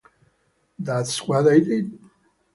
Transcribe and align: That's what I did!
That's 0.79 1.27
what 1.27 1.45
I 1.47 1.59
did! 1.59 1.99